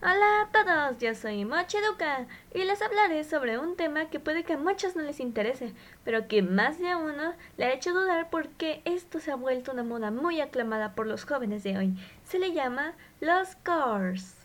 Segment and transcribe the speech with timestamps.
[0.00, 4.52] Hola a todos, yo soy Mochiduka y les hablaré sobre un tema que puede que
[4.52, 5.72] a muchos no les interese,
[6.04, 9.82] pero que más de uno le ha hecho dudar porque esto se ha vuelto una
[9.82, 11.94] moda muy aclamada por los jóvenes de hoy.
[12.22, 14.36] Se le llama los cores.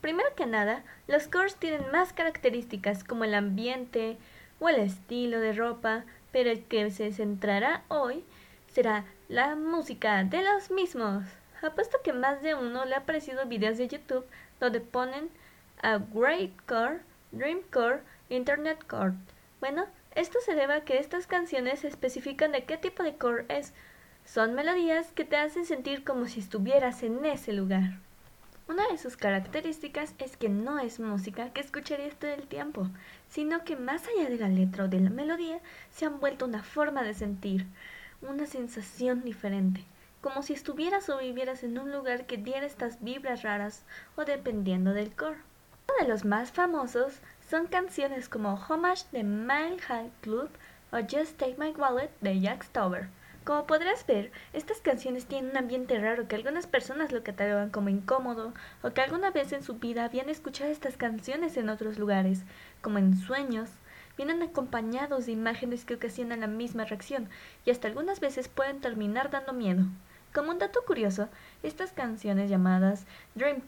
[0.00, 4.18] Primero que nada, los cores tienen más características como el ambiente
[4.58, 8.24] o el estilo de ropa, pero el que se centrará hoy
[8.72, 11.22] será la música de los mismos.
[11.62, 14.24] Apuesto que más de uno le ha aparecido videos de YouTube
[14.60, 15.30] donde ponen
[15.82, 17.00] a Great Core,
[17.32, 19.14] Dream Core, Internet Core.
[19.60, 23.72] Bueno, esto se debe a que estas canciones especifican de qué tipo de core es.
[24.24, 27.98] Son melodías que te hacen sentir como si estuvieras en ese lugar.
[28.68, 32.88] Una de sus características es que no es música que escucharías todo el tiempo,
[33.28, 36.62] sino que más allá de la letra o de la melodía se han vuelto una
[36.62, 37.66] forma de sentir,
[38.20, 39.84] una sensación diferente
[40.20, 43.84] como si estuvieras o vivieras en un lugar que diera estas vibras raras
[44.16, 45.38] o dependiendo del core.
[45.88, 50.50] Uno de los más famosos son canciones como Homage de High Club
[50.92, 53.08] o Just Take My Wallet de Jack Stover.
[53.44, 57.88] Como podrás ver, estas canciones tienen un ambiente raro que algunas personas lo catalogan como
[57.88, 62.42] incómodo o que alguna vez en su vida habían escuchado estas canciones en otros lugares,
[62.82, 63.70] como en sueños,
[64.18, 67.30] vienen acompañados de imágenes que ocasionan la misma reacción
[67.64, 69.84] y hasta algunas veces pueden terminar dando miedo.
[70.38, 71.28] Como un dato curioso,
[71.64, 73.60] estas canciones llamadas Dream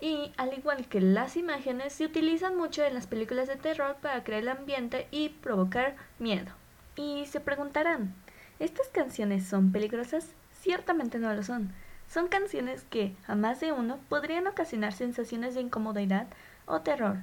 [0.00, 4.24] y al igual que las imágenes se utilizan mucho en las películas de terror para
[4.24, 6.50] crear el ambiente y provocar miedo.
[6.96, 8.14] Y se preguntarán,
[8.58, 10.30] ¿estas canciones son peligrosas?
[10.62, 11.74] Ciertamente no lo son.
[12.08, 16.26] Son canciones que a más de uno podrían ocasionar sensaciones de incomodidad
[16.64, 17.18] o terror,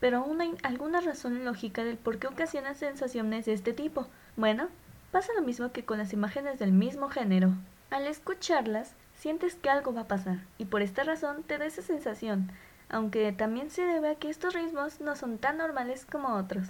[0.00, 4.06] pero aún hay alguna razón lógica del por qué ocasionan sensaciones de este tipo.
[4.34, 4.68] Bueno,
[5.12, 7.52] pasa lo mismo que con las imágenes del mismo género.
[7.94, 11.80] Al escucharlas, sientes que algo va a pasar y por esta razón te da esa
[11.80, 12.50] sensación,
[12.88, 16.66] aunque también se debe a que estos ritmos no son tan normales como otros.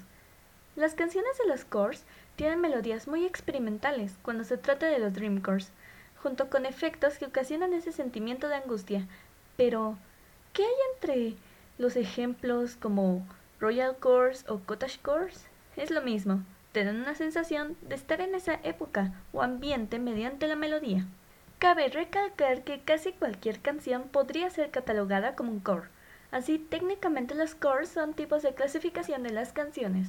[0.77, 2.05] Las canciones de los cores
[2.37, 5.73] tienen melodías muy experimentales cuando se trata de los dream cores,
[6.23, 9.09] junto con efectos que ocasionan ese sentimiento de angustia.
[9.57, 9.97] Pero,
[10.53, 11.37] ¿qué hay entre
[11.79, 13.27] los ejemplos como
[13.61, 15.47] Royal Cores o Cottage Cores?
[15.75, 16.43] Es lo mismo,
[16.75, 21.07] te dan una sensación de estar en esa época o ambiente mediante la melodía.
[21.65, 25.89] Cabe recalcar que casi cualquier canción podría ser catalogada como un core.
[26.31, 30.09] Así, técnicamente los cores son tipos de clasificación de las canciones,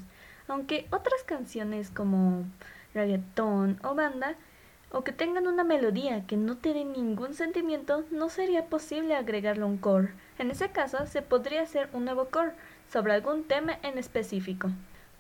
[0.50, 2.44] aunque otras canciones como
[2.94, 4.36] reggaetón o banda
[4.92, 9.78] o que tengan una melodía que no tiene ningún sentimiento, no sería posible agregarle un
[9.78, 10.12] core.
[10.38, 12.52] En ese caso, se podría hacer un nuevo core
[12.92, 14.72] sobre algún tema en específico.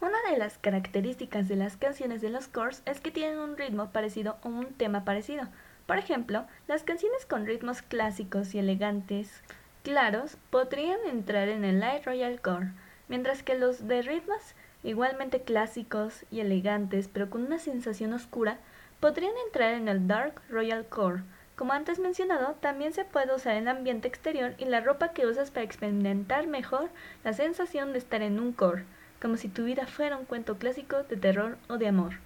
[0.01, 3.91] Una de las características de las canciones de los cores es que tienen un ritmo
[3.91, 5.47] parecido o un tema parecido.
[5.85, 9.41] Por ejemplo, las canciones con ritmos clásicos y elegantes
[9.83, 12.71] claros podrían entrar en el Light Royal Core,
[13.07, 18.57] mientras que los de ritmos igualmente clásicos y elegantes pero con una sensación oscura
[18.99, 21.23] podrían entrar en el Dark Royal Core.
[21.55, 25.51] Como antes mencionado, también se puede usar el ambiente exterior y la ropa que usas
[25.51, 26.89] para experimentar mejor
[27.23, 28.85] la sensación de estar en un core
[29.21, 32.24] como si tu vida fuera un cuento clásico de terror o de amor.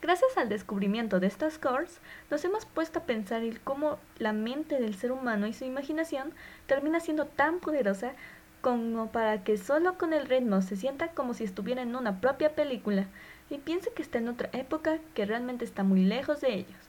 [0.00, 2.00] Gracias al descubrimiento de estas cores,
[2.30, 6.32] nos hemos puesto a pensar en cómo la mente del ser humano y su imaginación
[6.66, 8.12] termina siendo tan poderosa
[8.60, 12.54] como para que solo con el ritmo se sienta como si estuviera en una propia
[12.54, 13.06] película
[13.50, 16.80] y piense que está en otra época que realmente está muy lejos de ellos.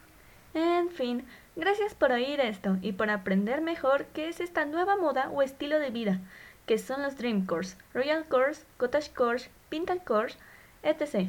[0.54, 1.24] En fin,
[1.56, 5.78] gracias por oír esto y por aprender mejor qué es esta nueva moda o estilo
[5.80, 6.20] de vida
[6.66, 10.38] que son los Dream Cores, Royal Cores, Cottage Cores, Pintal Cores,
[10.84, 11.28] etc.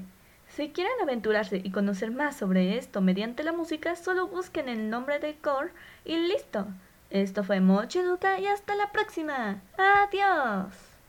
[0.55, 5.19] Si quieren aventurarse y conocer más sobre esto mediante la música, solo busquen el nombre
[5.19, 5.71] del core
[6.03, 6.67] y listo.
[7.09, 9.61] Esto fue Moche Educa y hasta la próxima.
[9.77, 10.90] Adiós.